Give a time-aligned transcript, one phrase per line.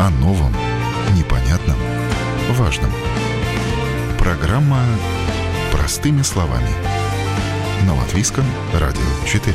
[0.00, 0.50] О новом,
[1.14, 1.76] непонятном,
[2.52, 2.90] важном.
[4.18, 4.82] Программа
[5.72, 6.70] «Простыми словами».
[7.86, 9.54] На Латвийском радио 4.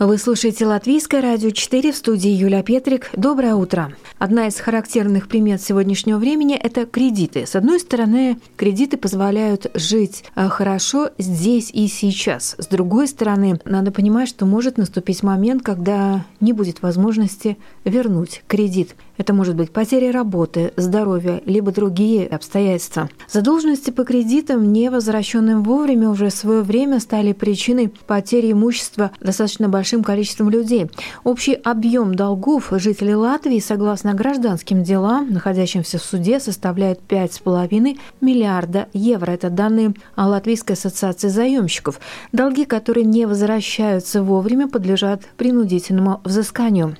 [0.00, 3.10] Вы слушаете Латвийское радио 4 в студии Юлия Петрик.
[3.12, 3.94] Доброе утро.
[4.22, 7.44] Одна из характерных примет сегодняшнего времени– это кредиты.
[7.44, 12.54] С одной стороны, кредиты позволяют жить э, хорошо здесь и сейчас.
[12.56, 18.94] С другой стороны, надо понимать, что может наступить момент, когда не будет возможности вернуть кредит.
[19.18, 23.10] Это может быть потеря работы, здоровья, либо другие обстоятельства.
[23.28, 29.68] Задолженности по кредитам, не возвращенным вовремя, уже в свое время стали причиной потери имущества достаточно
[29.68, 30.90] большим количеством людей.
[31.24, 39.30] Общий объем долгов жителей Латвии, согласно гражданским делам, находящимся в суде, составляет 5,5 миллиарда евро.
[39.30, 42.00] Это данные Латвийской ассоциации заемщиков.
[42.32, 46.96] Долги, которые не возвращаются вовремя, подлежат принудительному взысканию.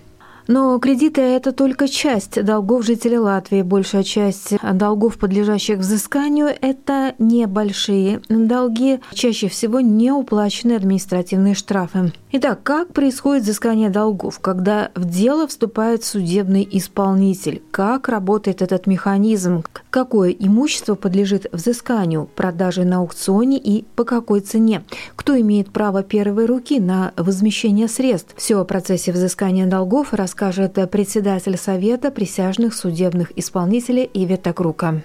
[0.48, 3.62] Но кредиты– это только часть долгов жителей Латвии.
[3.62, 12.12] Большая часть долгов, подлежащих взысканию, это небольшие долги, чаще всего неуплаченные административные штрафы.
[12.34, 17.60] Итак, как происходит взыскание долгов, когда в дело вступает судебный исполнитель?
[17.70, 19.64] Как работает этот механизм?
[19.90, 24.82] Какое имущество подлежит взысканию, продаже на аукционе и по какой цене?
[25.14, 28.32] Кто имеет право первой руки на возмещение средств?
[28.38, 35.02] Все о процессе взыскания долгов расскажет председатель Совета присяжных судебных исполнителей Ивета Крука.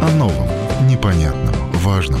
[0.00, 2.20] О новом, непонятном, важном.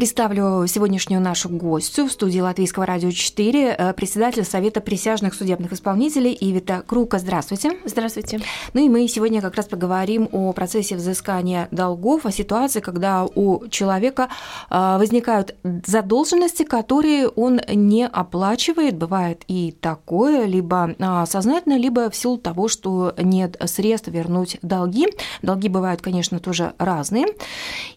[0.00, 6.34] Представлю сегодняшнюю нашу гостью в студии Латвийского радио 4, э, председатель Совета присяжных судебных исполнителей
[6.40, 7.18] Ивита Крука.
[7.18, 7.72] Здравствуйте.
[7.84, 8.40] Здравствуйте.
[8.72, 13.68] Ну и мы сегодня как раз поговорим о процессе взыскания долгов, о ситуации, когда у
[13.68, 14.30] человека
[14.70, 15.54] э, возникают
[15.86, 18.96] задолженности, которые он не оплачивает.
[18.96, 25.08] Бывает и такое, либо а, сознательно, либо в силу того, что нет средств вернуть долги.
[25.42, 27.26] Долги бывают, конечно, тоже разные.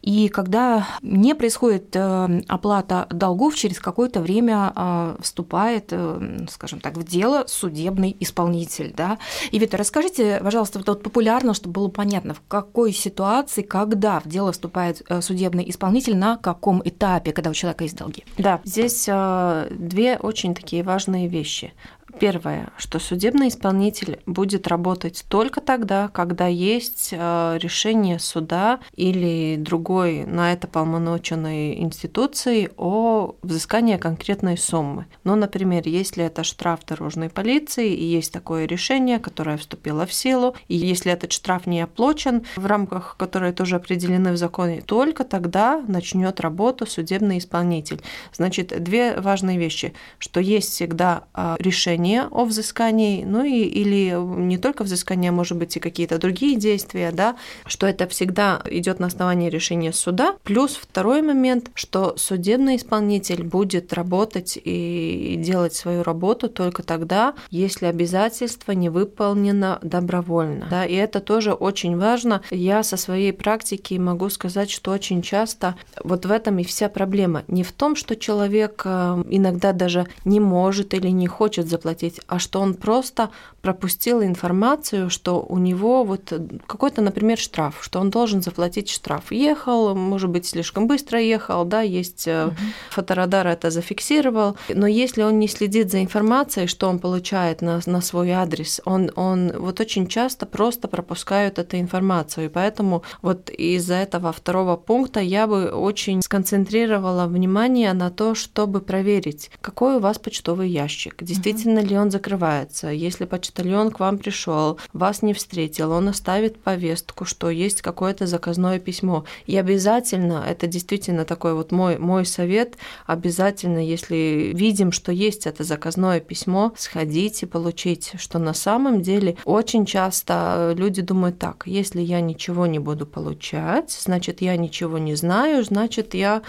[0.01, 6.97] И когда не происходит Э, оплата долгов через какое-то время э, вступает, э, скажем так,
[6.97, 8.93] в дело судебный исполнитель.
[8.95, 9.17] Да?
[9.51, 14.51] И, Вита, расскажите, пожалуйста, вот популярно, чтобы было понятно, в какой ситуации, когда в дело
[14.51, 18.23] вступает судебный исполнитель, на каком этапе, когда у человека есть долги?
[18.37, 21.73] Да, здесь две очень такие важные вещи.
[22.19, 30.25] Первое, что судебный исполнитель будет работать только тогда, когда есть э, решение суда или другой
[30.25, 35.05] на это полномоченной институции о взыскании конкретной суммы.
[35.23, 40.55] Ну, например, если это штраф дорожной полиции и есть такое решение, которое вступило в силу,
[40.67, 45.81] и если этот штраф не оплачен в рамках, которые тоже определены в законе, только тогда
[45.87, 48.01] начнет работу судебный исполнитель.
[48.33, 54.15] Значит, две важные вещи, что есть всегда э, решение решение о взыскании, ну и или
[54.17, 58.99] не только взыскание, а может быть и какие-то другие действия, да, что это всегда идет
[58.99, 60.35] на основании решения суда.
[60.43, 67.85] Плюс второй момент, что судебный исполнитель будет работать и делать свою работу только тогда, если
[67.85, 70.67] обязательство не выполнено добровольно.
[70.69, 72.41] Да, и это тоже очень важно.
[72.51, 77.43] Я со своей практики могу сказать, что очень часто вот в этом и вся проблема.
[77.47, 82.21] Не в том, что человек э, иногда даже не может или не хочет заплатить заплатить,
[82.27, 83.29] а что он просто
[83.61, 86.33] пропустил информацию, что у него вот
[86.65, 89.31] какой-то, например, штраф, что он должен заплатить штраф.
[89.31, 92.53] Ехал, может быть, слишком быстро ехал, да, есть угу.
[92.89, 98.01] фоторадар это зафиксировал, но если он не следит за информацией, что он получает на, на
[98.01, 103.95] свой адрес, он, он вот очень часто просто пропускают эту информацию, и поэтому вот из-за
[103.95, 110.19] этого второго пункта я бы очень сконцентрировала внимание на то, чтобы проверить, какой у вас
[110.19, 112.89] почтовый ящик, действительно ли он закрывается.
[112.89, 118.79] Если почтальон к вам пришел, вас не встретил, он оставит повестку, что есть какое-то заказное
[118.79, 119.25] письмо.
[119.45, 125.63] И обязательно, это действительно такой вот мой, мой совет, обязательно, если видим, что есть это
[125.63, 132.01] заказное письмо, сходить и получить, что на самом деле очень часто люди думают так, если
[132.01, 136.41] я ничего не буду получать, значит, я ничего не знаю, значит, я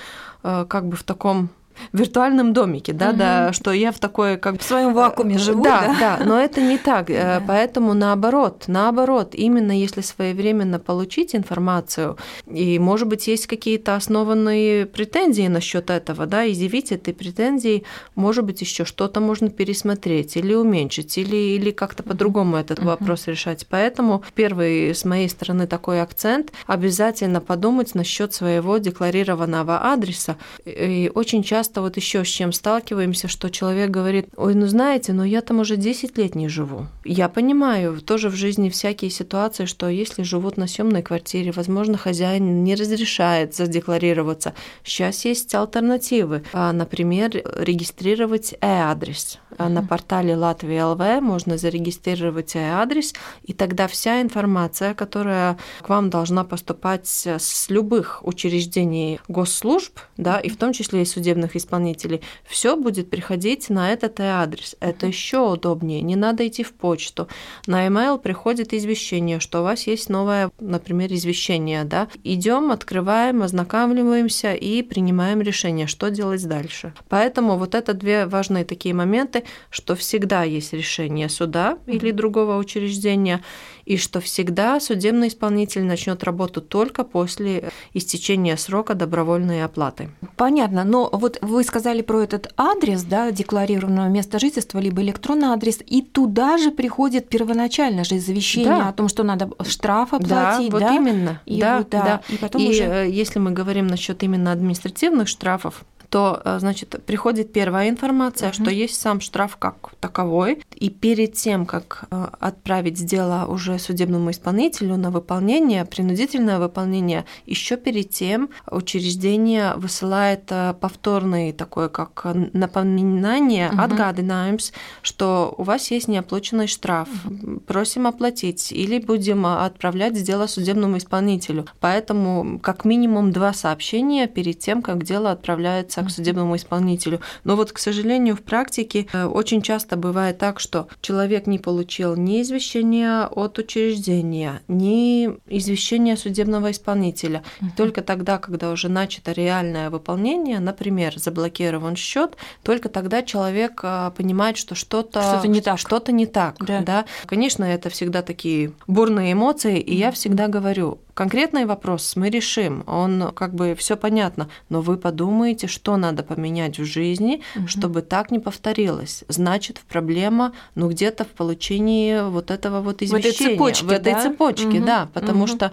[0.43, 1.51] э, как бы в таком
[1.93, 3.19] виртуальном домике, да, угу.
[3.19, 6.61] да, что я в такой как в своем вакууме живу, да, да, да, но это
[6.61, 7.43] не так, да.
[7.47, 12.17] поэтому наоборот, наоборот, именно если своевременно получить информацию
[12.47, 17.85] и, может быть, есть какие-то основанные претензии насчет этого, да, изъявить этой претензии,
[18.15, 22.87] может быть, еще что-то можно пересмотреть или уменьшить, или, или как-то по-другому этот uh-huh.
[22.87, 23.67] вопрос решать.
[23.69, 30.37] Поэтому первый с моей стороны такой акцент обязательно подумать насчет своего декларированного адреса.
[30.65, 35.25] И очень часто вот еще с чем сталкиваемся, что человек говорит, ой, ну знаете, но
[35.25, 36.87] я там уже 10 лет не живу.
[37.05, 42.65] Я понимаю, тоже в жизни всякие ситуации, что если живут на съемной квартире, возможно, хозяин
[42.65, 44.55] не разрешает задекларироваться.
[44.83, 46.45] Сейчас есть альтернативы.
[46.53, 49.39] А, например, регистрировать e-адрес.
[49.51, 49.69] Mm-hmm.
[49.69, 53.15] На портале Латвия ЛВ можно зарегистрировать e-адрес,
[53.45, 60.49] и тогда вся информация, которая к вам должна поступать с любых учреждений госслужб, да, и
[60.49, 64.77] в том числе и судебных исполнителей, все будет приходить на этот e-адрес.
[64.81, 66.01] Это еще удобнее.
[66.01, 67.29] Не надо идти в почту.
[67.67, 72.09] На email приходит извещение, что у вас есть новое, например, извещение, да.
[72.23, 76.95] Идем, открываем, ознакомливаемся и принимаем решение, что делать дальше.
[77.09, 83.43] Поэтому вот это две важные такие моменты, что всегда есть решение суда или другого учреждения,
[83.85, 90.11] и что всегда судебный исполнитель начнет работу только после истечения срока добровольной оплаты.
[90.37, 95.81] Понятно, но вот вы сказали про этот адрес, да, декларированного места жительства, либо электронный адрес,
[95.87, 98.89] и туда же приходит первоначально же извещение да.
[98.89, 100.79] о том, что надо штраф оплатить, да?
[100.79, 100.95] Вот да?
[100.95, 102.03] именно, и да, да.
[102.03, 102.21] да.
[102.29, 102.85] И потом и уже...
[102.85, 105.85] Э, если мы говорим насчет именно административных штрафов,
[106.15, 108.55] то, э, значит, приходит первая информация, угу.
[108.55, 114.31] что есть сам штраф как таковой, и перед тем, как э, отправить дело уже судебному
[114.31, 123.71] исполнителю на выполнение, принудительное выполнение, еще перед тем учреждение высылает э, повторный такой, как напоминание
[123.71, 123.83] угу.
[123.83, 124.71] от Гаденаймс,
[125.03, 127.59] что у вас есть неоплаченный штраф, угу.
[127.67, 131.67] просим оплатить, или будем отправлять дело судебному исполнителю.
[131.81, 137.21] Поэтому как минимум два сообщения перед тем, как дело отправляется к судебному исполнителю.
[137.45, 142.17] Но вот, к сожалению, в практике э, очень часто бывает так, что человек не получил
[142.17, 147.43] ни извещения от учреждения, ни извещения судебного исполнителя.
[147.61, 147.71] Угу.
[147.77, 154.57] Только тогда, когда уже начато реальное выполнение, например, заблокирован счет, только тогда человек э, понимает,
[154.57, 155.79] что что-то что не так.
[155.79, 156.81] Что-то не так да.
[156.81, 157.05] Да?
[157.27, 163.31] Конечно, это всегда такие бурные эмоции, и я всегда говорю, Конкретный вопрос мы решим, он
[163.35, 167.69] как бы все понятно, но вы подумаете, что надо поменять в жизни, угу.
[167.69, 169.23] чтобы так не повторилось.
[169.29, 174.13] Значит, проблема, ну где-то в получении вот этого вот извещения, в этой цепочке, в этой
[174.13, 174.23] да?
[174.23, 174.85] цепочке, угу.
[174.87, 175.49] да, потому угу.
[175.49, 175.73] что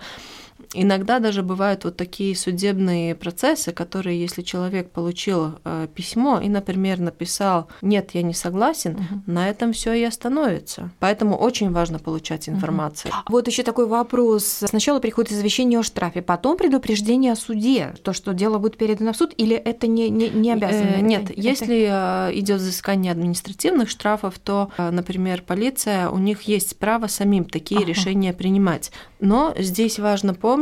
[0.73, 6.99] Иногда даже бывают вот такие судебные процессы, которые, если человек получил э, письмо и, например,
[6.99, 9.21] написал «нет, я не согласен», угу.
[9.25, 10.91] на этом все и остановится.
[10.99, 13.11] Поэтому очень важно получать информацию.
[13.11, 13.33] Угу.
[13.33, 14.63] Вот еще такой вопрос.
[14.65, 19.17] Сначала приходит извещение о штрафе, потом предупреждение о суде, то, что дело будет передано в
[19.17, 20.95] суд, или это не, не, не обязано?
[20.97, 22.31] Э, нет, это, если это...
[22.33, 27.89] идет взыскание административных штрафов, то, э, например, полиция, у них есть право самим такие ага.
[27.89, 28.91] решения принимать.
[29.19, 30.60] Но здесь важно помнить,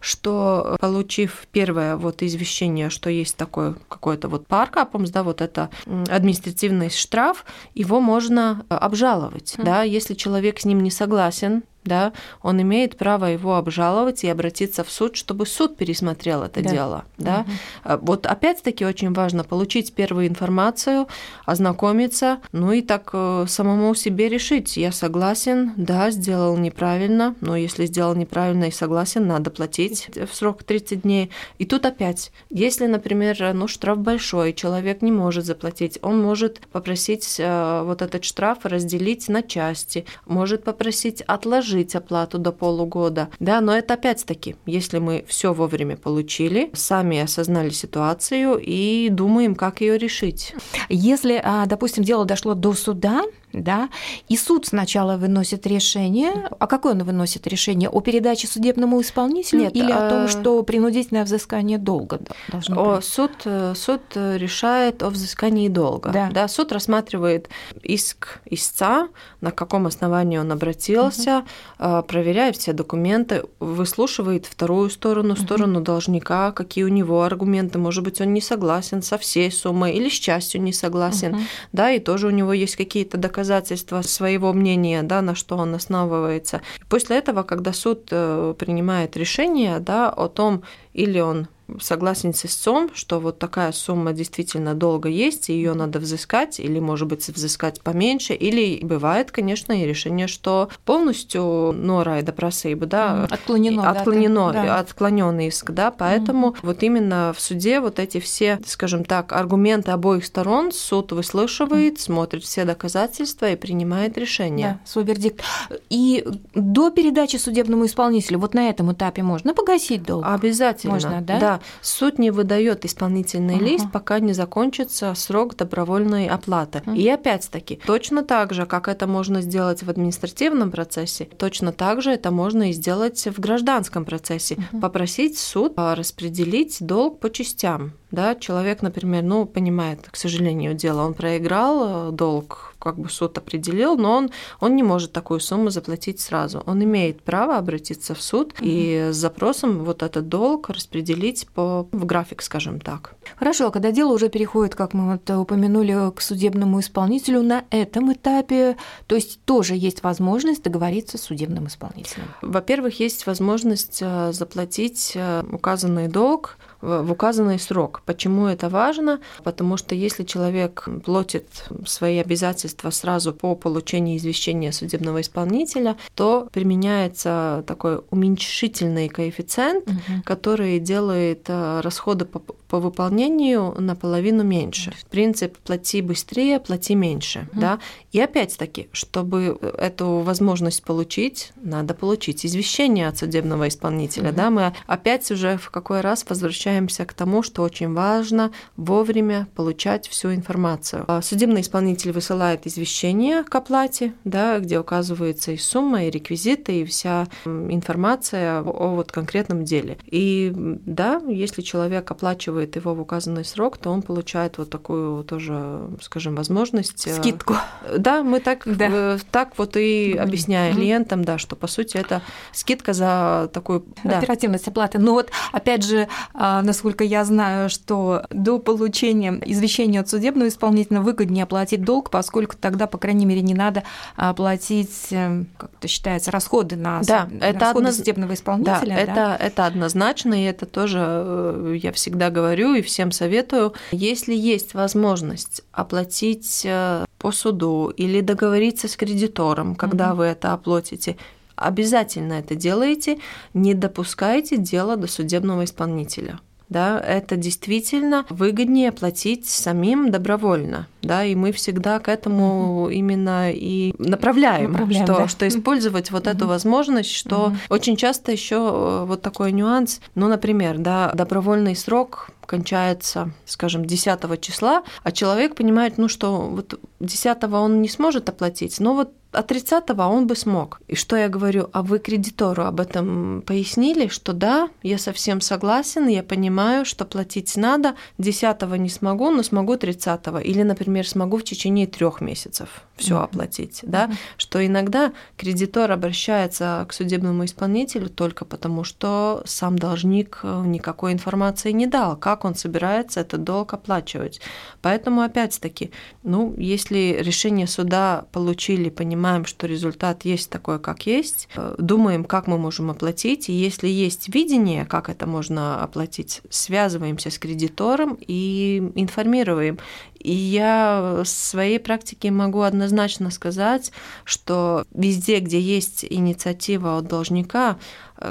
[0.00, 5.70] что получив первое вот извещение, что есть такой какой-то вот парк Апомс, да, вот это
[6.08, 9.64] административный штраф, его можно обжаловать, mm.
[9.64, 12.12] да, если человек с ним не согласен, да,
[12.42, 16.70] он имеет право его обжаловать и обратиться в суд, чтобы суд пересмотрел это да.
[16.70, 17.04] дело.
[17.16, 17.46] Да?
[17.84, 17.98] Угу.
[18.02, 21.08] Вот опять-таки очень важно получить первую информацию,
[21.46, 27.86] ознакомиться, ну и так э, самому себе решить, я согласен, да, сделал неправильно, но если
[27.86, 31.30] сделал неправильно и согласен, надо платить в срок 30 дней.
[31.58, 37.36] И тут опять, если, например, ну, штраф большой, человек не может заплатить, он может попросить
[37.38, 43.28] э, вот этот штраф разделить на части, может попросить отложить отложить оплату до полугода.
[43.40, 49.80] Да, но это опять-таки, если мы все вовремя получили, сами осознали ситуацию и думаем, как
[49.80, 50.54] ее решить.
[50.88, 53.88] Если, а, допустим, дело дошло до суда, да,
[54.28, 56.48] и суд сначала выносит решение.
[56.58, 57.88] А какое он выносит решение?
[57.88, 60.06] О передаче судебному исполнителю Нет, или а...
[60.06, 66.10] о том, что принудительное взыскание долга должно о, суд, э, суд решает о взыскании долга.
[66.10, 66.30] Да.
[66.30, 67.48] Да, суд рассматривает
[67.82, 69.08] иск истца,
[69.40, 71.44] на каком основании он обратился,
[71.78, 72.02] угу.
[72.02, 75.84] проверяет все документы, выслушивает вторую сторону, сторону угу.
[75.84, 77.78] должника, какие у него аргументы.
[77.78, 81.34] Может быть, он не согласен со всей суммой или с частью не согласен.
[81.34, 81.42] Угу.
[81.72, 85.74] Да, и тоже у него есть какие-то доказательства доказательства своего мнения, да, на что он
[85.74, 86.60] основывается.
[86.88, 91.46] После этого, когда суд э, принимает решение да, о том, или он
[91.80, 96.78] согласен с истцом, что вот такая сумма действительно долго есть, и ее надо взыскать, или,
[96.78, 103.24] может быть, взыскать поменьше, или бывает, конечно, и решение, что полностью нора и допросейбу, да,
[103.30, 108.58] отклонено, отклонено, да, отклоненный иск, да, поэтому mm вот именно в суде вот эти все,
[108.66, 114.80] скажем так, аргументы обоих сторон суд выслушивает, mm смотрит все доказательства и принимает решение.
[114.82, 115.42] Да, свой вердикт.
[115.90, 120.24] И до передачи судебному исполнителю вот на этом этапе можно погасить долг?
[120.26, 120.94] Обязательно.
[120.94, 121.38] Можно, да?
[121.38, 121.57] Да.
[121.80, 126.82] Суд не выдает исполнительный uh лист, пока не закончится срок добровольной оплаты.
[126.84, 132.02] uh И опять-таки, точно так же, как это можно сделать в административном процессе, точно так
[132.02, 134.54] же это можно и сделать в гражданском процессе.
[134.54, 137.92] uh Попросить суд распределить долг по частям.
[138.10, 143.36] Да, человек, например, ну, понимает, к сожалению, дело, он проиграл э, долг, как бы суд
[143.38, 144.30] определил, но он,
[144.60, 146.62] он не может такую сумму заплатить сразу.
[146.66, 148.62] Он имеет право обратиться в суд mm-hmm.
[148.62, 153.14] и с запросом вот этот долг распределить по, в график, скажем так.
[153.36, 158.12] Хорошо, а когда дело уже переходит, как мы вот упомянули, к судебному исполнителю на этом
[158.12, 162.24] этапе, то есть тоже есть возможность договориться с судебным исполнителем?
[162.42, 168.02] Во-первых, есть возможность э, заплатить э, указанный долг в указанный срок.
[168.06, 169.20] Почему это важно?
[169.42, 171.46] Потому что если человек платит
[171.86, 180.22] свои обязательства сразу по получению извещения судебного исполнителя, то применяется такой уменьшительный коэффициент, угу.
[180.24, 184.92] который делает э, расходы по, по выполнению наполовину меньше.
[185.10, 187.48] Принцип плати быстрее, плати меньше.
[187.52, 187.60] Угу.
[187.60, 187.78] Да?
[188.12, 194.28] И опять-таки, чтобы эту возможность получить, надо получить извещение от судебного исполнителя.
[194.28, 194.36] Угу.
[194.36, 194.50] Да?
[194.50, 200.06] Мы опять уже в какой раз возвращаемся возвращаемся к тому, что очень важно вовремя получать
[200.08, 201.04] всю информацию.
[201.08, 206.84] А судебный исполнитель высылает извещение к оплате, да, где указывается и сумма, и реквизиты, и
[206.84, 209.96] вся информация о вот конкретном деле.
[210.04, 215.80] И да, если человек оплачивает его в указанный срок, то он получает вот такую тоже,
[216.02, 217.06] скажем, возможность.
[217.06, 217.54] Э, Скидку.
[217.96, 218.88] Да, мы так, да.
[218.90, 220.76] Э, так вот и объясняем mm-hmm.
[220.76, 222.20] клиентам, да, что по сути это
[222.52, 224.98] скидка за такую оперативность оплаты.
[224.98, 231.00] Но вот опять же а, насколько я знаю, что до получения извещения от судебного исполнителя
[231.00, 233.84] выгоднее оплатить долг, поскольку тогда, по крайней мере, не надо
[234.16, 237.96] оплатить, э, как это считается, расходы на да, это расходы одноз...
[237.96, 239.06] судебного исполнителя.
[239.06, 239.36] Да, да?
[239.36, 243.74] Это, это однозначно, и это тоже э, я всегда говорю и всем советую.
[243.92, 250.14] Если есть возможность оплатить э, по суду или договориться с кредитором, когда mm-hmm.
[250.14, 251.16] вы это оплатите,
[251.56, 253.18] обязательно это делаете,
[253.54, 256.38] не допускайте дело до судебного исполнителя
[256.68, 263.94] да, это действительно выгоднее платить самим добровольно, да, и мы всегда к этому именно и
[263.98, 265.28] направляем, направляем что, да.
[265.28, 270.78] что использовать вот эту возможность, что очень часто еще э, вот такой нюанс, ну, например,
[270.78, 277.82] да, добровольный срок кончается, скажем, 10 числа, а человек понимает, ну что, вот 10 он
[277.82, 280.80] не сможет оплатить, но вот а 30-го он бы смог.
[280.88, 286.08] И что я говорю, а вы кредитору об этом пояснили, что да, я совсем согласен,
[286.08, 290.38] я понимаю, что платить надо, 10-го не смогу, но смогу 30-го.
[290.38, 293.24] Или, например, смогу в течение трех месяцев все mm-hmm.
[293.24, 293.80] оплатить.
[293.82, 294.06] Да?
[294.06, 294.16] Mm-hmm.
[294.38, 301.72] Что иногда кредитор обращается к судебному исполнителю только потому, что сам должник э, никакой информации
[301.72, 304.40] не дал, как он собирается этот долг оплачивать.
[304.82, 305.90] Поэтому, опять-таки,
[306.22, 312.24] ну, если решение суда получили, понимаете, понимаем, что результат есть такой, как есть, э, думаем,
[312.24, 318.16] как мы можем оплатить, и если есть видение, как это можно оплатить, связываемся с кредитором
[318.18, 319.78] и информируем.
[320.18, 323.92] И я в своей практике могу однозначно сказать,
[324.24, 327.76] что везде, где есть инициатива от должника,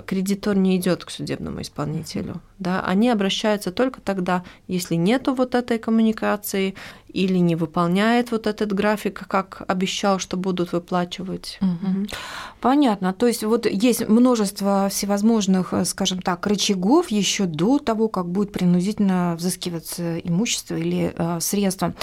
[0.05, 2.41] кредитор не идет к судебному исполнителю.
[2.59, 2.81] Да?
[2.81, 6.75] Они обращаются только тогда, если нету вот этой коммуникации
[7.07, 11.59] или не выполняет вот этот график, как обещал, что будут выплачивать.
[11.61, 12.07] Угу.
[12.61, 13.13] Понятно.
[13.13, 18.51] То есть вот есть множество всевозможных, э, скажем так, рычагов еще до того, как будет
[18.51, 21.93] принудительно взыскиваться имущество или э, средства.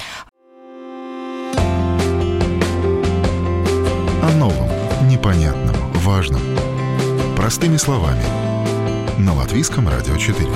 [4.23, 4.69] О новом,
[5.09, 6.41] непонятном, важном.
[7.45, 8.23] Простыми словами.
[9.19, 10.49] На Латвийском радио 4.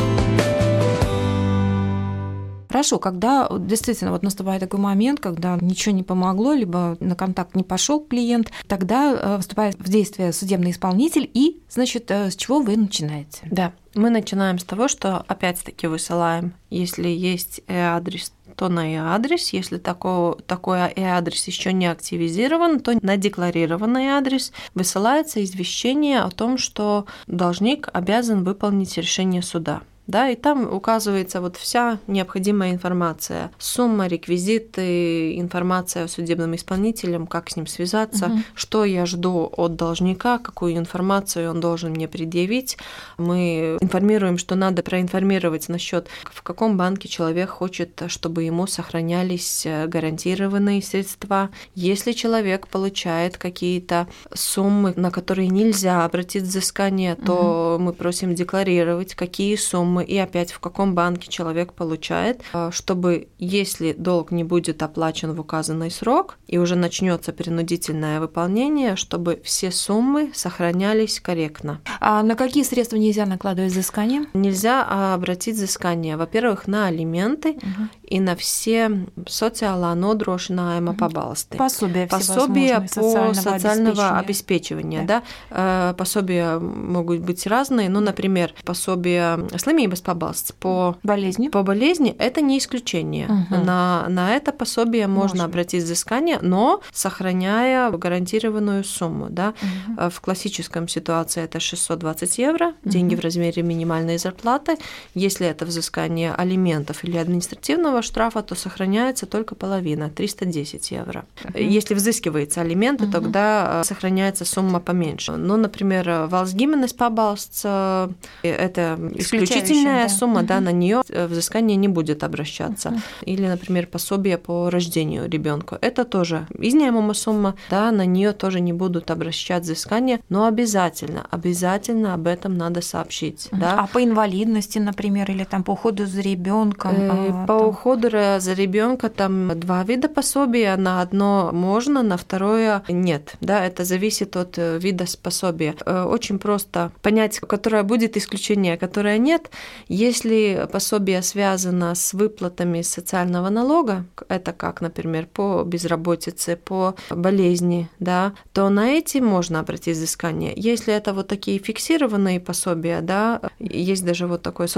[2.70, 7.62] Хорошо, когда действительно вот наступает такой момент, когда ничего не помогло, либо на контакт не
[7.62, 12.78] пошел клиент, тогда э, вступает в действие судебный исполнитель и, значит, э, с чего вы
[12.78, 13.46] начинаете?
[13.50, 19.52] Да, мы начинаем с того, что опять-таки высылаем, если есть адрес то на e-адрес.
[19.52, 26.58] Если такого, такой e-адрес еще не активизирован, то на декларированный адрес высылается извещение о том,
[26.58, 29.82] что должник обязан выполнить решение суда.
[30.08, 37.50] Да, и там указывается вот вся необходимая информация, сумма, реквизиты, информация о судебном исполнителе, как
[37.50, 38.38] с ним связаться, угу.
[38.54, 42.78] что я жду от должника, какую информацию он должен мне предъявить.
[43.18, 49.86] Мы информируем, что надо проинформировать насчет, в каком банке человек хочет, чтобы ему сохранялись э,
[49.86, 51.50] гарантированные средства.
[51.74, 57.84] Если человек получает какие-то суммы, на которые нельзя обратить взыскание, то угу.
[57.84, 63.92] мы просим декларировать, какие суммы и опять в каком банке человек получает, э, чтобы если
[63.92, 70.30] долг не будет оплачен в указанный срок и уже начнется принудительное выполнение, чтобы все суммы
[70.34, 71.80] сохранялись корректно.
[72.00, 74.26] А на какие средства нельзя накладывать взыскание?
[74.34, 77.88] Нельзя обратить взыскание, во-первых, на алименты угу.
[78.10, 78.90] И на все
[79.26, 81.56] социально нодrošinājuma pabalsti.
[81.56, 85.04] Пособия, Пособия по социального обеспечения.
[85.04, 85.22] Да?
[85.50, 85.90] да?
[85.90, 91.48] Э, пособия могут быть разные, ну, например, пособие slimības pabalsts по болезни.
[91.48, 93.26] По болезни это не исключение.
[93.26, 93.64] Угу.
[93.64, 99.26] На, на это пособие можно, можно обратить взыскание, но сохраняя гарантированную сумму.
[99.30, 99.54] Да?
[99.62, 100.10] Угу.
[100.10, 103.22] В классическом ситуации это 620 евро, деньги угу.
[103.22, 104.78] в размере минимальной зарплаты.
[105.14, 111.24] Если это взыскание алиментов или административного штрафа, то сохраняется только половина, 310 евро.
[111.54, 113.12] Если взыскивается алименты, угу.
[113.12, 115.32] тогда э, сохраняется сумма поменьше.
[115.32, 120.08] Ну, например, Valsgimenes pabalsts– это исключительная да.
[120.08, 120.46] сумма, угу.
[120.46, 122.90] да, на нее взыскание не будет обращаться.
[122.90, 122.98] Угу.
[123.22, 125.78] Или, например, пособие по рождению ребенка.
[125.80, 132.14] Это тоже изнимаемая сумма, да, на нее тоже не будут обращать взыскание, но обязательно, обязательно
[132.14, 133.48] об этом надо сообщить.
[133.52, 133.60] Угу.
[133.60, 133.80] Да.
[133.80, 136.92] А по инвалидности, например, или там по уходу за ребенком?
[136.96, 137.66] Э, а, по там...
[137.88, 143.36] уходу за ребенка там два вида пособия, на одно можно, на второе нет.
[143.40, 145.74] Да, это зависит от э, вида пособия.
[145.86, 149.50] Э, очень просто понять, которое будет исключение, а которое нет.
[149.88, 158.32] Если пособие связано с выплатами социального налога, это как, например, по безработице, по болезни, да,
[158.52, 160.52] то на эти можно обратить взыскание.
[160.56, 164.68] Если это вот такие фиксированные пособия, да, есть даже вот такой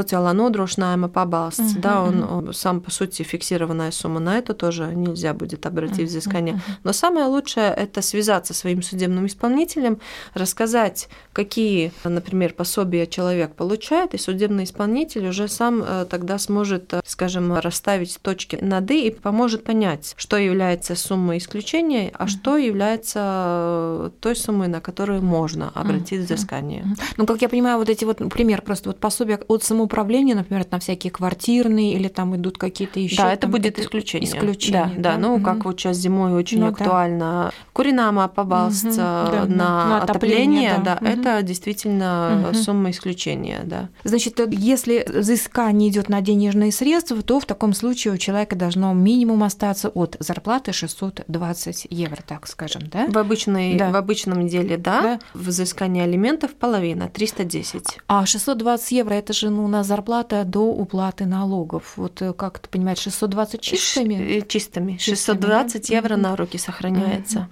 [1.09, 5.65] пабалст, uh-huh, да, он, он сам по сути фиксированная сумма, на это тоже нельзя будет
[5.65, 6.61] обратить взыскание.
[6.85, 10.01] Но самое лучшее это связаться со своим судебным исполнителем,
[10.35, 17.01] рассказать, какие, например, пособия человек получает, и судебный исполнитель уже сам э, тогда сможет, э,
[17.07, 23.21] скажем, расставить точки над «и» и поможет понять, что является суммой исключения, а что является
[23.23, 26.85] э, той суммой, на которую можно обратить взыскание.
[27.17, 30.79] Ну, как я понимаю, вот эти вот, например, просто вот пособия от самоуправления, например, на
[30.79, 33.17] всякие квартирные или там идут какие-то еще.
[33.17, 34.29] Да, это будет исключение.
[34.29, 34.87] Исключение.
[34.87, 35.13] Да, да.
[35.13, 35.19] да.
[35.19, 35.45] Ну, угу.
[35.45, 37.19] как вот сейчас зимой очень ну, актуально.
[37.19, 37.53] Да.
[37.73, 39.33] Куринама побалстся угу.
[39.33, 41.21] да, на, на отопление, отопление да, да угу.
[41.21, 42.55] это действительно угу.
[42.55, 43.89] сумма исключения, да.
[44.05, 49.43] Значит, если взыскание идет на денежные средства, то в таком случае у человека должно минимум
[49.43, 53.07] остаться от зарплаты 620 евро, так скажем, да?
[53.07, 53.91] В обычной, да.
[53.91, 55.03] в обычном деле, да.
[55.03, 55.19] да.
[55.35, 57.99] Взыскание алиментов половина, 310.
[58.07, 61.93] А 620 евро это же ну, на зарплата до уплаты налогов.
[61.97, 62.33] Вот э,
[62.81, 64.15] понимаешь, 620 чистыми?
[64.15, 64.97] Э, чистыми.
[64.99, 65.95] 620 да?
[65.95, 67.49] евро на руки сохраняется.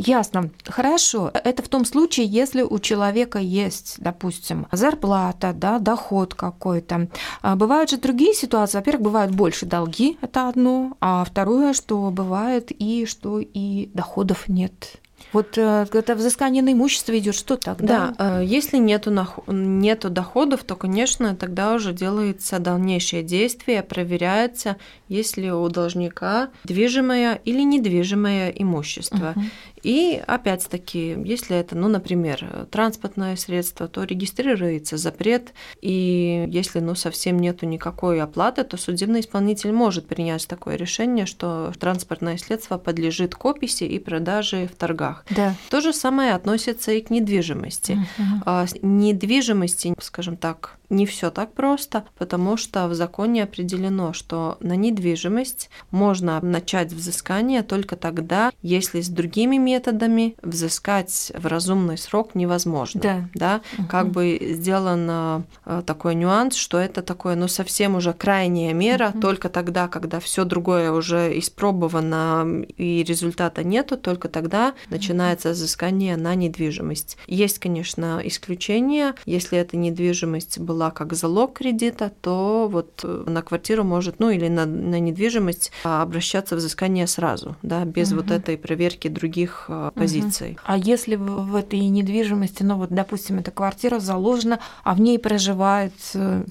[0.00, 0.50] Ясно.
[0.64, 1.32] Хорошо.
[1.34, 7.08] Это в том случае, если у человека есть, допустим, зарплата, да, доход какой-то.
[7.42, 8.78] А бывают же другие ситуации.
[8.78, 10.96] Во-первых, бывают больше долги, это одно.
[11.00, 15.00] А второе, что бывает и что и доходов нет.
[15.32, 18.14] Вот э, это взыскание на имущество идет, что тогда?
[18.18, 19.12] Да, э, если нету,
[19.46, 24.76] нету доходов, то, конечно, тогда уже делается дальнейшее действие, проверяется,
[25.08, 29.34] есть ли у должника движимое или недвижимое имущество.
[29.36, 29.44] Угу.
[29.82, 37.38] И опять-таки, если это, ну, например, транспортное средство, то регистрируется запрет, и если ну, совсем
[37.38, 43.44] нету никакой оплаты, то судебный исполнитель может принять такое решение, что транспортное средство подлежит к
[43.44, 45.24] описи и продаже в торгах.
[45.30, 45.54] Да.
[45.70, 47.98] То же самое относится и к недвижимости.
[48.18, 48.66] Угу.
[48.82, 55.70] Недвижимости, скажем так, не все так просто, потому что в законе определено, что на недвижимость
[55.90, 63.00] можно начать взыскание только тогда, если с другими методами взыскать в разумный срок невозможно.
[63.00, 63.28] Да.
[63.34, 63.60] Да?
[63.78, 63.88] Угу.
[63.88, 69.20] Как бы сделан э, такой нюанс, что это такое, ну, совсем уже крайняя мера, угу.
[69.20, 76.34] только тогда, когда все другое уже испробовано и результата нету, только тогда начинается взыскание на
[76.34, 77.18] недвижимость.
[77.26, 83.84] Есть, конечно, исключения, если эта недвижимость была как залог кредита, то вот э, на квартиру
[83.84, 88.22] может, ну или на, на недвижимость а, обращаться взыскание сразу, да, без угу.
[88.22, 90.52] вот этой проверки других своих позиций.
[90.52, 90.60] Угу.
[90.64, 95.92] А если в этой недвижимости, ну вот, допустим, эта квартира заложена, а в ней проживает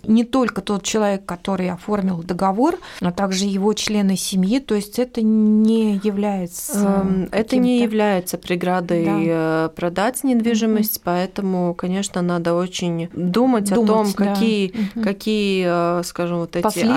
[0.03, 5.21] не только тот человек, который оформил договор, но также его члены семьи, то есть это
[5.21, 7.03] не является...
[7.03, 9.71] Эм, это не является преградой да.
[9.75, 11.03] продать недвижимость, угу.
[11.05, 14.25] поэтому, конечно, надо очень думать, думать о том, да.
[14.25, 15.03] какие, угу.
[15.03, 16.87] какие, скажем, вот эти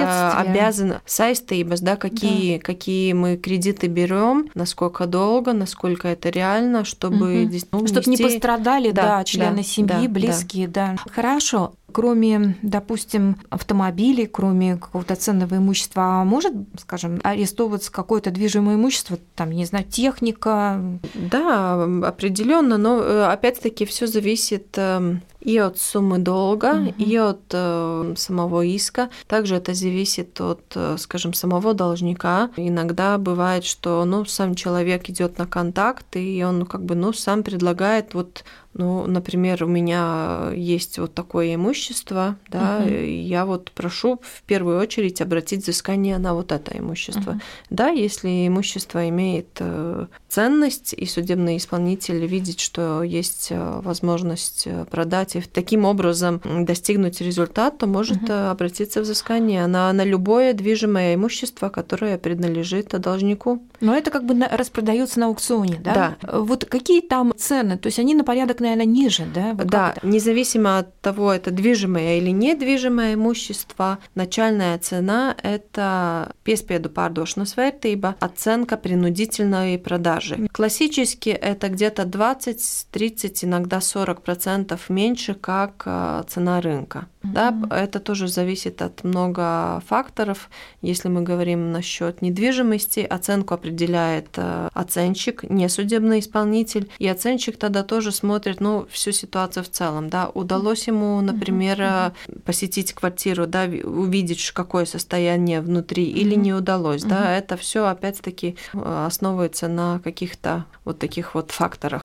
[0.41, 2.65] обязаны saistības, да, какие, да.
[2.65, 7.59] какие мы кредиты берем, насколько долго, насколько это реально, чтобы угу.
[7.73, 8.25] ну, чтобы нести...
[8.25, 10.97] не пострадали, да, да члены да, семьи, да, близкие, да.
[11.05, 11.13] да.
[11.13, 11.75] Хорошо.
[11.93, 19.51] Кроме, допустим, автомобилей, кроме какого-то ценного имущества, а может, скажем, арестовываться какое-то движимое имущество, там,
[19.51, 20.81] не знаю, техника?
[21.15, 26.95] Да, определенно, но э, опять-таки все зависит эм, и от суммы долга, угу.
[26.99, 29.11] и от э, самого иска.
[29.27, 32.51] Также это зависит от, э, скажем, самого должника.
[32.57, 37.43] Иногда бывает, что ну, сам человек идет на контакт, и он как бы ну, сам
[37.43, 42.91] предлагает вот ну, например, у меня есть вот такое имущество, да, угу.
[42.93, 47.33] я вот прошу в первую очередь обратить взыскание на вот это имущество.
[47.33, 47.41] Угу.
[47.71, 54.85] Да, если имущество имеет э, ценность, и судебный исполнитель видит, что есть э, возможность э,
[55.31, 58.33] продать и таким образом достигнуть результат, то может угу.
[58.33, 63.63] обратиться взыскание на, на любое движимое имущество, которое принадлежит должнику.
[63.81, 66.17] Но это как бы распродается на аукционе, да?
[66.23, 66.41] Да.
[66.41, 67.79] Вот какие там цены?
[67.79, 69.55] То есть они на порядок наверное, ниже, да?
[69.55, 77.55] Вот да, независимо от того, это движимое или недвижимое имущество, начальная цена– это piespiedu pārdošanas
[77.57, 80.49] vērtība, оценка принудительной продажи.
[80.53, 87.07] Классически это где-то 20, 30, иногда 40% меньше, как э, цена рынка.
[87.23, 87.33] Mm-hmm.
[87.33, 90.49] Да, это тоже зависит от много факторов.
[90.83, 97.83] Если мы говорим насчет недвижимости, оценку определяет э, оценщик, не судебный исполнитель, и оценщик тогда
[97.83, 102.41] тоже смотрит, ну, всю ситуацию в целом, да, удалось ему, например, mm-hmm.
[102.41, 106.19] посетить квартиру, да, увидеть, какое состояние внутри, mm-hmm.
[106.21, 112.03] или не удалось, да, это все опять-таки основывается на каких-то вот таких вот факторах.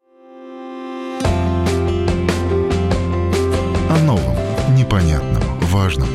[3.95, 4.35] О новом
[4.75, 6.09] непонятном, важном.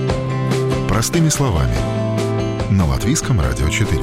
[0.86, 1.74] Простыми словами.
[2.70, 3.98] На Латвийском радио 4.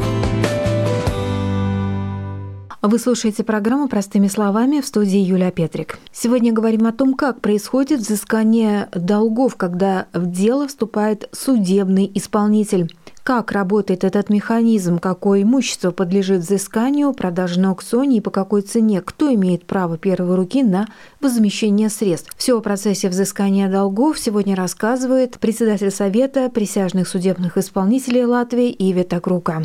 [2.82, 6.00] Вы слушаете программу «Простыми словами» в студии Юлия Петрик.
[6.12, 12.92] Сегодня говорим о том, как происходит взыскание долгов, когда в дело вступает судебный исполнитель.
[13.28, 19.02] Как работает этот механизм, какое имущество подлежит взысканию, продаже на аукционе и по какой цене,
[19.02, 20.88] кто имеет право первой руки на
[21.20, 22.32] возмещение средств.
[22.38, 29.64] Все о процессе взыскания долгов сегодня рассказывает председатель Совета присяжных судебных исполнителей Латвии Ивета Крука.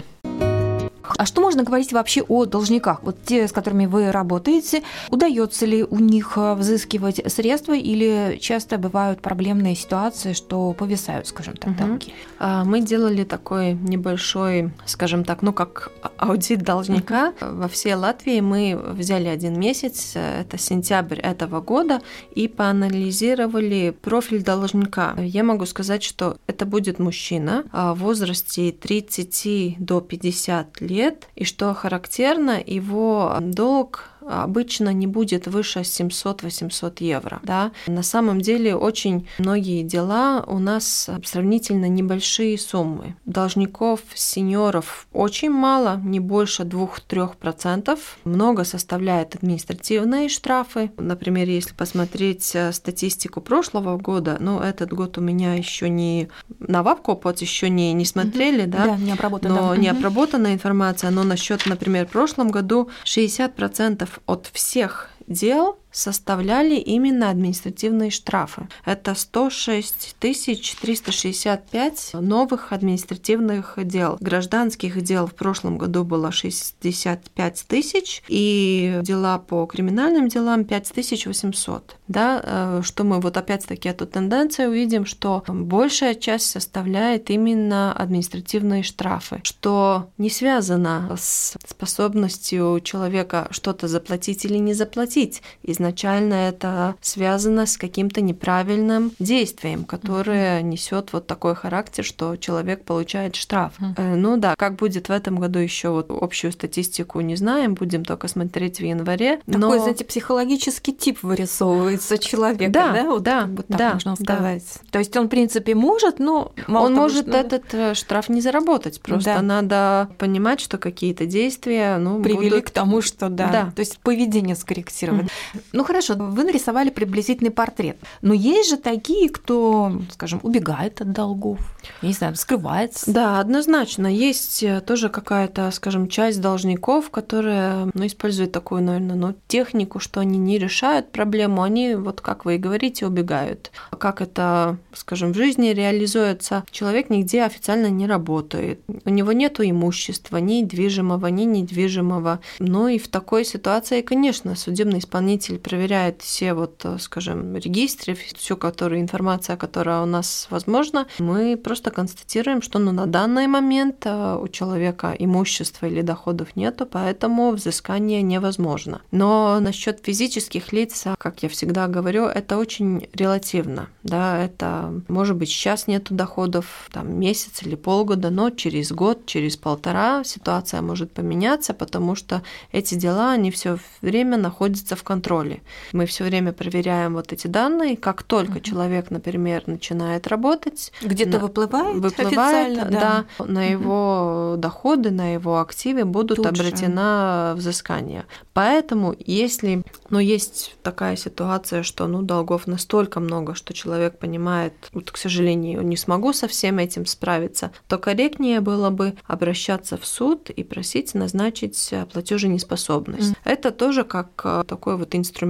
[1.16, 3.02] А что можно говорить вообще о должниках?
[3.02, 8.78] Вот те, с которыми вы работаете, удается ли у них э, взыскивать средства или часто
[8.78, 12.14] бывают проблемные ситуации, что повисают, скажем так, долги?
[12.40, 12.48] Угу.
[12.64, 17.32] Мы делали такой небольшой, скажем так, ну как аудит должника.
[17.40, 17.56] Угу.
[17.56, 22.00] Во всей Латвии мы взяли один месяц, это сентябрь этого года,
[22.34, 25.14] и поанализировали профиль должника.
[25.18, 31.44] Я могу сказать, что это будет мужчина в возрасте 30 до 50 лет, лет, и
[31.44, 37.40] что характерно, его долг обычно не будет выше 700-800 евро.
[37.42, 37.72] Да?
[37.86, 43.16] На самом деле очень многие дела у нас сравнительно небольшие суммы.
[43.24, 47.98] Должников, сеньоров очень мало, не больше 2-3%.
[48.24, 50.90] Много составляет административные штрафы.
[50.96, 56.82] Например, если посмотреть э, статистику прошлого года, ну, этот год у меня еще не на
[56.82, 58.86] Вавкопот еще не, не смотрели, да?
[58.86, 59.54] Да, не обработана.
[59.54, 66.76] Но не обработанная информация, но насчет, например, в прошлом году 60% от всех дел составляли
[66.76, 68.68] именно административные штрафы.
[68.84, 74.16] Это 106 365 новых административных дел.
[74.20, 81.96] Гражданских дел в прошлом году было 65 тысяч, и дела по криминальным делам 5800.
[82.08, 88.82] Да, э, что мы вот опять-таки эту тенденцию увидим, что большая часть составляет именно административные
[88.82, 95.42] штрафы, что не связано с способностью человека что-то заплатить или не заплатить.
[95.82, 100.62] Изначально это связано с каким-то неправильным действием, которое mm-hmm.
[100.62, 103.72] несет вот такой характер, что человек получает штраф.
[103.80, 104.14] Mm-hmm.
[104.16, 108.28] Ну да, как будет в этом году еще вот общую статистику не знаем, будем только
[108.28, 109.38] смотреть в январе.
[109.46, 109.78] Такой, но...
[109.78, 112.92] знаете, психологический тип вырисовывается человека, да?
[112.92, 114.64] Да, вот да, бы так да, можно сказать.
[114.74, 114.90] Да.
[114.92, 117.36] То есть он, в принципе, может, но он того, может что...
[117.36, 119.00] этот э, штраф не заработать.
[119.00, 119.42] Просто да.
[119.42, 122.66] надо понимать, что какие-то действия, ну, привели будут...
[122.66, 123.72] к тому, что да, да.
[123.74, 125.26] то есть поведение скорректировать.
[125.26, 125.60] Mm-hmm.
[125.72, 131.60] Ну хорошо, вы нарисовали приблизительный портрет, но есть же такие, кто, скажем, убегает от долгов,
[132.02, 133.10] я не знаю, скрывается.
[133.10, 139.34] Да, однозначно есть э, тоже какая-то, скажем, часть должников, которая, ну, использует такую, наверное, ну,
[139.48, 143.70] технику, что они не решают проблему, они вот как вы и говорите, убегают.
[143.98, 146.64] Как это, скажем, в жизни реализуется?
[146.70, 152.40] Человек нигде официально не работает, у него нет имущества, ни движимого, ни недвижимого.
[152.58, 159.00] Ну и в такой ситуации, конечно, судебный исполнитель проверяет все вот, скажем, регистры, всю которую
[159.00, 161.06] информация, которая у нас возможна.
[161.18, 166.86] Мы просто констатируем, что ну, на данный момент э, у человека имущества или доходов нету,
[166.86, 169.00] поэтому взыскание невозможно.
[169.10, 173.88] Но насчет физических лиц, как я всегда говорю, это очень релативно.
[174.02, 179.56] Да, это может быть сейчас нету доходов, там месяц или полгода, но через год, через
[179.56, 185.51] полтора ситуация может поменяться, потому что эти дела, они все время находятся в контроле.
[185.92, 187.96] Мы все время проверяем вот эти данные.
[187.96, 188.60] Как только угу.
[188.60, 191.38] человек, например, начинает работать, где-то на...
[191.40, 197.60] выплывает, выплывает, да, да на его доходы, на его активы будут Тут обретена же.
[197.60, 198.24] взыскание.
[198.52, 205.10] Поэтому, если, ну, есть такая ситуация, что, ну, долгов настолько много, что человек понимает, вот,
[205.10, 210.50] к сожалению, не смогу со всем этим справиться, то корректнее было бы обращаться в суд
[210.50, 213.32] и просить назначить э, платеженеспособность.
[213.32, 213.36] Mm.
[213.44, 215.41] Это тоже как э, такой вот инструмент,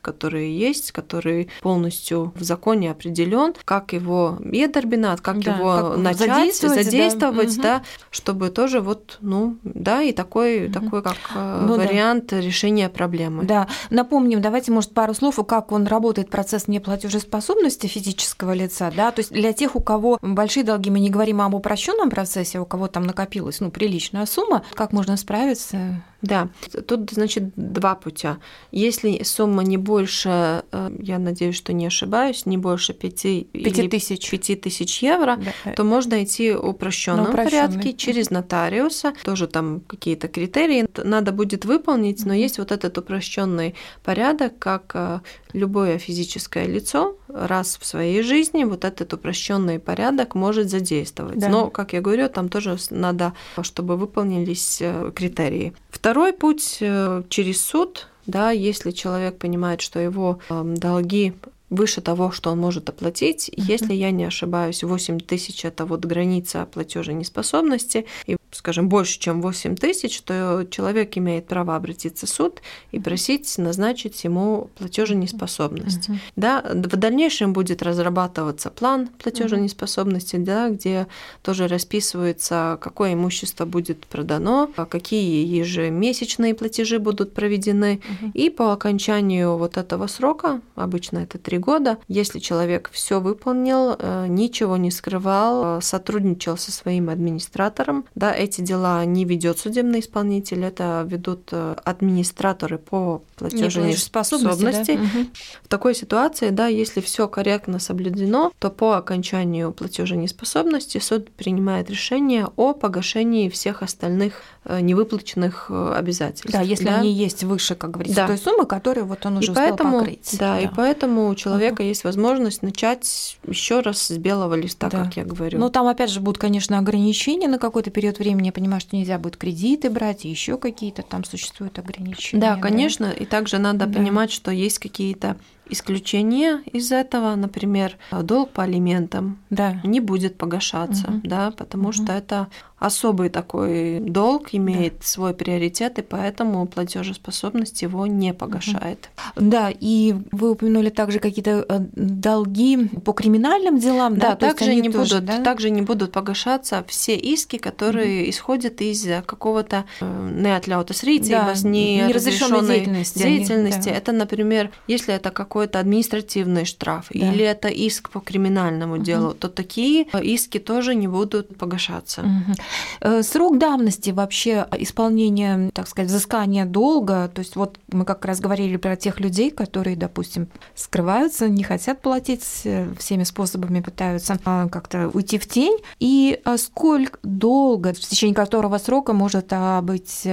[0.00, 6.18] который есть, который полностью в законе определен, как его едорбинат, как да, его как начать,
[6.18, 7.62] задействовать, задействовать да.
[7.62, 10.72] да, чтобы тоже вот, ну, да, и такой, угу.
[10.72, 12.40] такой как э, ну, вариант да.
[12.40, 13.44] решения проблемы.
[13.44, 19.20] Да, напомним, давайте, может, пару слов, как он работает, процесс неплатежеспособности физического лица, да, то
[19.20, 22.88] есть для тех, у кого большие долги, мы не говорим об упрощенном процессе, у кого
[22.88, 26.02] там накопилась, ну, приличная сумма, как можно справиться?
[26.22, 26.48] Да,
[26.86, 28.38] тут, значит, два путя.
[28.72, 34.30] Если сумма не больше, э, я надеюсь, что не ошибаюсь, не больше 5, 5 тысяч.
[34.30, 35.72] 5 тысяч евро, да.
[35.72, 39.14] то можно идти в упрощенном порядке через нотариуса.
[39.24, 45.20] Тоже там какие-то критерии надо будет выполнить, но есть вот этот упрощенный порядок, как э,
[45.52, 51.38] любое физическое лицо раз в своей жизни вот этот упрощенный порядок может задействовать.
[51.38, 51.48] Да.
[51.48, 55.72] Но, как я говорю, там тоже надо, чтобы выполнились э, критерии.
[55.90, 61.34] Второй путь э, через суд, да, если человек понимает, что его эм, долги
[61.70, 63.48] выше того, что он может оплатить.
[63.48, 63.64] Uh-huh.
[63.68, 69.76] Если я не ошибаюсь, 8 тысяч это вот граница платеженеспособности, и, скажем, больше, чем 8
[69.76, 72.60] тысяч, то человек имеет право обратиться в суд
[72.92, 76.08] и просить назначить ему платеженеспособность.
[76.08, 76.16] Uh-huh.
[76.36, 80.44] Да, в дальнейшем будет разрабатываться план платеженеспособности, uh-huh.
[80.44, 81.06] да, где
[81.42, 88.32] тоже расписывается, какое имущество будет продано, какие ежемесячные платежи будут проведены, uh-huh.
[88.34, 91.98] и по окончанию вот этого срока, обычно это 3 года.
[92.08, 98.62] Если человек все выполнил, э, ничего не скрывал, э, сотрудничал со своим администратором, да, эти
[98.62, 104.96] дела не ведет судебный исполнитель, это ведут э, администраторы по платежеспособности.
[104.96, 105.02] Да?
[105.02, 105.26] Угу.
[105.64, 112.48] В такой ситуации, да, если все корректно соблюдено, то по окончанию платеженеспособности суд принимает решение
[112.56, 116.52] о погашении всех остальных невыплаченных обязательств.
[116.52, 116.98] Да, если да?
[116.98, 118.26] они есть выше, как говорится, да.
[118.26, 120.36] той суммы, которую вот он уже и успел поэтому, покрыть.
[120.38, 125.04] Да, да, и поэтому у человека есть возможность начать еще раз с белого листа, да.
[125.04, 125.58] как я говорю.
[125.58, 128.46] Ну, там опять же будут, конечно, ограничения на какой-то период времени.
[128.46, 132.40] Я понимаю, что нельзя будет кредиты брать, и еще какие-то там существуют ограничения.
[132.40, 133.06] Да, конечно.
[133.06, 133.12] Да?
[133.12, 133.98] И также надо да.
[133.98, 135.36] понимать, что есть какие-то
[135.70, 139.80] исключения из этого, например, долг по алиментам да.
[139.84, 141.20] не будет погашаться, угу.
[141.24, 141.92] да, потому угу.
[141.92, 142.48] что это
[142.80, 145.02] особый такой долг, имеет да.
[145.02, 149.10] свой приоритет, и поэтому платежеспособность его не погашает.
[149.36, 154.90] Да, и вы упомянули также какие-то э, долги по криминальным делам, да, да также не
[154.90, 155.42] тоже, будут, да?
[155.42, 158.30] также не будут погашаться все иски, которые угу.
[158.30, 163.18] исходят из какого-то э, неотляутосритива, да, неразрешенной деятельности.
[163.18, 163.88] деятельности.
[163.90, 163.94] Да.
[163.94, 167.32] Это, например, если это какой какой-то административный штраф да.
[167.32, 169.02] или это иск по криминальному угу.
[169.02, 172.22] делу, то такие иски тоже не будут погашаться.
[172.22, 173.22] Угу.
[173.22, 178.78] Срок давности вообще исполнения, так сказать, взыскания долга, то есть вот мы как раз говорили
[178.78, 185.10] про тех людей, которые, допустим, скрываются, не хотят платить, э, всеми способами пытаются а, как-то
[185.12, 190.26] уйти в тень, и а, сколько долго, в течение которого срока может а, быть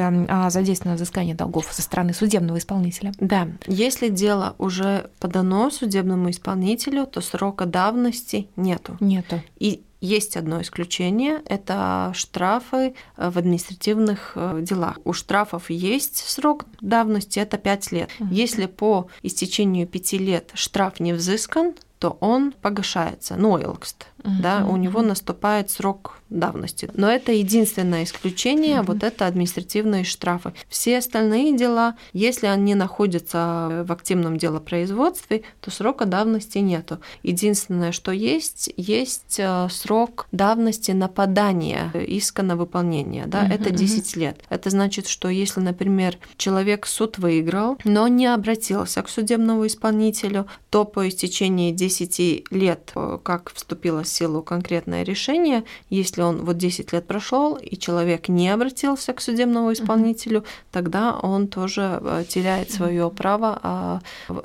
[0.49, 3.11] задействовано взыскание долгов со стороны судебного исполнителя?
[3.19, 8.97] Да, если дело уже подано судебному исполнителю, то срока давности нету.
[8.99, 9.41] Нету.
[9.57, 14.99] И есть одно исключение– это штрафы э, в административных э, делах.
[15.05, 18.09] У штрафов есть срок давности– это 5 лет.
[18.29, 24.77] Если по истечению 5 лет штраф не взыскан, то он погашается, нойлкст, uh-huh, да, у
[24.77, 26.89] него наступает срок давности.
[26.93, 28.85] Но это единственное исключение, uh-huh.
[28.85, 30.53] вот это административные штрафы.
[30.67, 36.99] Все остальные дела, если они находятся в активном делопроизводстве, то срока давности нету.
[37.23, 43.71] Единственное, что есть, есть э, срок давности на подание иска на выполнение, да, uh-huh, это
[43.71, 44.19] 10 uh-huh.
[44.19, 44.41] лет.
[44.49, 50.83] Это значит, что если, например, человек суд выиграл, но не обратился к судебному исполнителю, то
[50.83, 56.57] по истечении 10 10 лет, э, как вступило в силу конкретное решение, если он вот
[56.57, 60.71] 10 лет прошел и человек не обратился к судебному исполнителю, uh-huh.
[60.71, 63.99] тогда он тоже э, теряет свое право а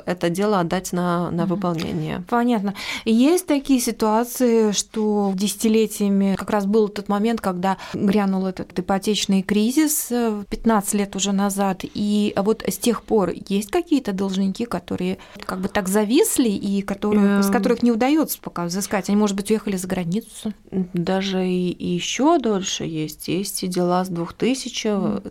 [0.06, 2.24] это дело отдать на, на выполнение.
[2.28, 2.74] Понятно.
[3.04, 10.08] Есть такие ситуации, что десятилетиями как раз был тот момент, когда грянул этот ипотечный кризис
[10.08, 15.60] 15 э, лет уже назад, и вот с тех пор есть какие-то должники, которые как
[15.60, 17.52] бы так зависли и которые из эм.
[17.52, 19.08] которых не удается пока взыскать.
[19.08, 20.52] Они, может быть, уехали за границу.
[20.70, 23.28] Даже и, и еще дольше есть.
[23.28, 25.30] Есть и дела с 2000,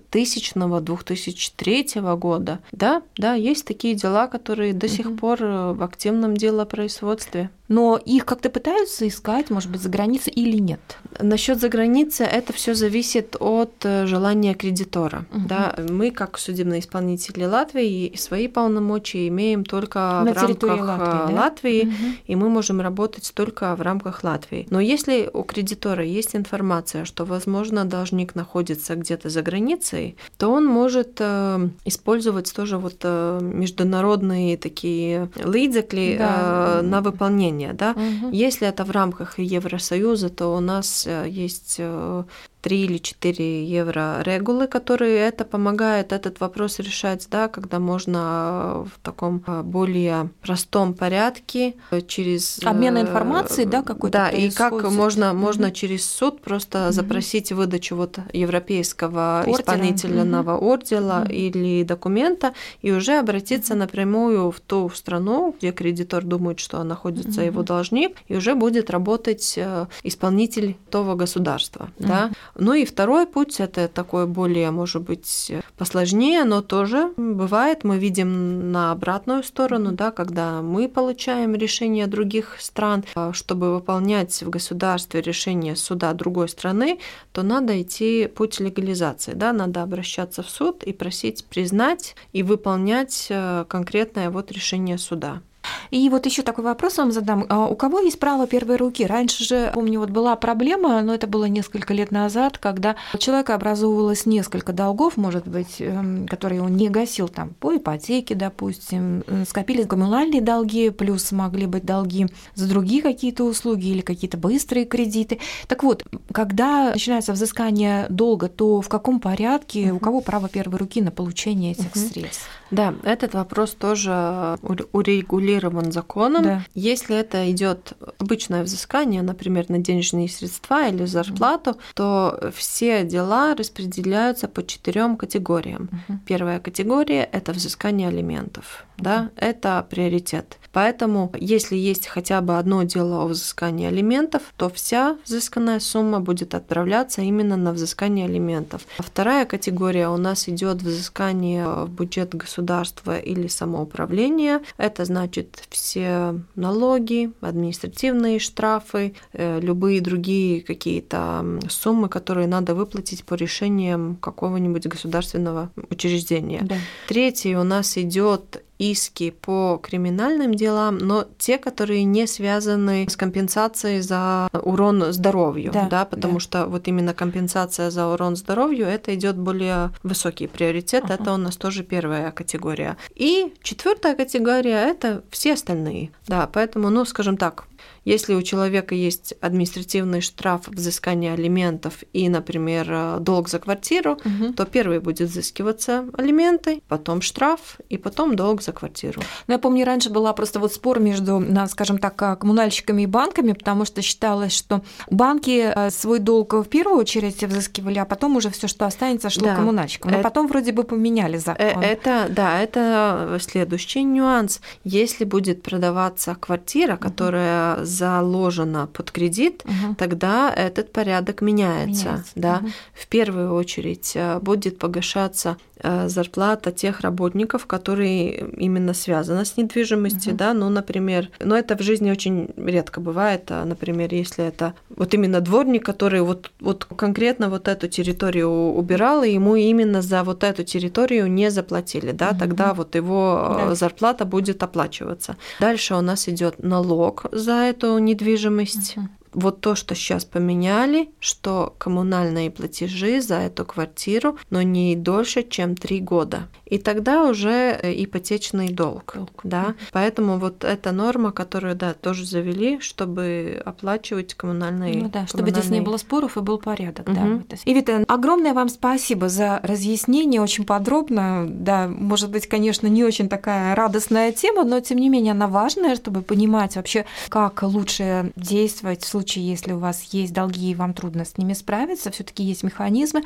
[0.81, 2.59] 2003 года.
[2.71, 8.25] Да, да, есть такие дела, которые до сих пор э, в активном делопроизводстве но их
[8.25, 10.81] как-то пытаются искать, может быть, за границей или нет?
[11.21, 15.25] Насчет за границы это все зависит от э, желания кредитора.
[15.31, 15.47] Угу.
[15.47, 21.41] Да, мы, как судебные исполнители Латвии, свои полномочия имеем только На в рамках Латвии, да?
[21.41, 21.93] Латвии угу.
[22.27, 24.67] и мы можем работать только в рамках Латвии.
[24.69, 30.65] Но если у кредитора есть информация, что, возможно, должник находится где-то за границей, то он
[30.65, 36.81] может э, использовать тоже вот э, международные такие лидзекли да.
[36.83, 37.73] на выполнение решения.
[37.73, 37.91] Да?
[37.91, 38.31] Угу.
[38.31, 42.23] Если это в рамках Евросоюза, то у нас э, есть э,
[42.61, 48.99] 3 или 4 евро регулы, которые это помогает этот вопрос решать, да, когда можно в
[49.01, 51.75] таком а, более простом порядке
[52.07, 54.53] через обмен э, информацией, да, какой-то да, происходит.
[54.53, 55.33] и как можно mm-hmm.
[55.33, 56.91] можно через суд просто mm-hmm.
[56.91, 59.61] запросить выдачу вот европейского Ордера.
[59.61, 60.71] исполнительного mm-hmm.
[60.71, 61.33] ордера mm-hmm.
[61.33, 63.77] или документа и уже обратиться mm-hmm.
[63.77, 67.45] напрямую в ту страну, где кредитор думает, что находится mm-hmm.
[67.45, 72.07] его должник, и уже будет работать э, исполнитель того государства, mm-hmm.
[72.07, 72.31] да.
[72.55, 77.83] Ну и второй путь это такой более, может быть, посложнее, но тоже бывает.
[77.83, 84.43] Мы видим на обратную сторону, да, когда мы получаем решения других стран, а, чтобы выполнять
[84.43, 86.99] в государстве решение суда другой страны,
[87.31, 93.27] то надо идти путь легализации, да, надо обращаться в суд и просить признать и выполнять
[93.29, 95.41] э, конкретное вот решение суда.
[95.91, 97.45] И вот еще такой вопрос вам задам.
[97.49, 99.05] А у кого есть право первой руки?
[99.05, 103.55] Раньше же, помню, вот была проблема, но это было несколько лет назад, когда у человека
[103.55, 109.43] образовывалось несколько долгов, может быть, эм, которые он не гасил там по ипотеке, допустим, э,
[109.47, 115.39] скопились коммунальные долги, плюс могли быть долги за другие какие-то услуги или какие-то быстрые кредиты.
[115.67, 119.91] Так вот, когда начинается взыскание долга, то в каком порядке, uh-huh.
[119.91, 122.11] у кого право первой руки на получение этих uh-huh.
[122.11, 122.47] средств?
[122.71, 124.57] Да, этот вопрос тоже
[124.93, 125.50] урегулирован
[125.91, 126.43] законом.
[126.43, 126.65] Да.
[126.73, 131.93] Если это идет обычное взыскание, например, на денежные средства или зарплату, mm-hmm.
[131.95, 135.89] то все дела распределяются по четырем категориям.
[135.91, 136.17] Mm-hmm.
[136.25, 138.85] Первая категория это взыскание алиментов.
[139.01, 140.57] Да, это приоритет.
[140.73, 146.55] Поэтому, если есть хотя бы одно дело о взыскании алиментов, то вся взысканная сумма будет
[146.55, 148.83] отправляться именно на взыскание алиментов.
[148.99, 154.61] Вторая категория у нас идет взыскание в бюджет государства или самоуправления.
[154.77, 163.33] Это значит все налоги, административные штрафы, э, любые другие какие-то суммы, которые надо выплатить по
[163.33, 166.61] решениям какого-нибудь государственного учреждения.
[166.63, 166.75] Да.
[167.07, 174.01] Третий у нас идет иски по криминальным делам, но те, которые не связаны с компенсацией
[174.01, 176.39] за урон здоровью, да, да потому да.
[176.39, 181.13] что вот именно компенсация за урон здоровью это идет более высокий приоритет, ага.
[181.13, 182.97] это у нас тоже первая категория.
[183.15, 187.65] И четвертая категория это все остальные, да, поэтому, ну, скажем так,
[188.03, 194.53] если у человека есть административный штраф взыскания алиментов и, например, э, долг за квартиру, угу.
[194.53, 199.21] то первый будет взыскиваться алименты, потом штраф и потом долг за квартиру.
[199.47, 203.53] Ну, я помню, раньше была просто вот спор между, скажем так, э, коммунальщиками и банками,
[203.53, 208.49] потому что считалось, что банки э, свой долг в первую очередь взыскивали, а потом уже
[208.49, 209.55] все, что останется, шло да.
[209.55, 210.11] коммунальщикам.
[210.11, 211.65] Но это, потом вроде бы поменяли закон.
[211.65, 214.59] Это, да, это следующий нюанс.
[214.83, 219.95] Если будет продаваться квартира, которая заложено под кредит, угу.
[219.95, 222.05] тогда этот порядок меняется.
[222.05, 222.31] меняется.
[222.35, 222.57] Да?
[222.57, 222.69] Угу.
[222.93, 230.33] В первую очередь э, будет погашаться Э, зарплата тех работников, которые именно связаны с недвижимостью,
[230.33, 230.37] угу.
[230.37, 235.13] да, ну, например, но это в жизни очень редко бывает, а, например, если это вот
[235.15, 240.43] именно дворник, который вот, вот конкретно вот эту территорию убирал, и ему именно за вот
[240.43, 242.39] эту территорию не заплатили, да, угу.
[242.39, 243.75] тогда вот его э, да.
[243.75, 245.35] зарплата будет оплачиваться.
[245.59, 248.97] Дальше у нас идет налог за эту недвижимость.
[248.97, 255.43] Угу вот то, что сейчас поменяли, что коммунальные платежи за эту квартиру, но не дольше,
[255.43, 256.47] чем три года.
[256.65, 259.13] И тогда уже э, ипотечный долг.
[259.15, 259.41] долг.
[259.43, 259.75] Да?
[259.91, 265.03] Поэтому вот эта норма, которую да, тоже завели, чтобы оплачивать коммунальные.
[265.03, 267.07] Ну да, чтобы здесь не было споров и был порядок.
[267.07, 267.43] Угу.
[267.49, 267.57] Да.
[267.65, 271.45] И Вита, огромное вам спасибо за разъяснение, очень подробно.
[271.47, 275.95] Да, может быть, конечно, не очень такая радостная тема, но тем не менее она важная,
[275.95, 280.75] чтобы понимать вообще, как лучше действовать в случае случае, если у вас есть долги и
[280.75, 283.21] вам трудно с ними справиться, все-таки есть механизмы,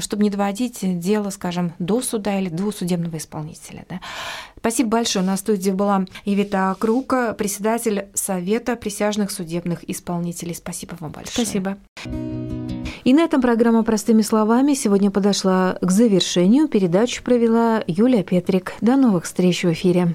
[0.00, 3.86] чтобы не доводить дело, скажем, до суда или до судебного исполнителя.
[3.88, 4.00] Да.
[4.58, 5.24] Спасибо большое.
[5.24, 10.54] На студии была Ивита Крука, председатель Совета присяжных судебных исполнителей.
[10.54, 11.46] Спасибо вам большое.
[11.46, 11.78] Спасибо.
[13.04, 16.68] И на этом программа «Простыми словами» сегодня подошла к завершению.
[16.68, 18.74] Передачу провела Юлия Петрик.
[18.82, 20.14] До новых встреч в эфире.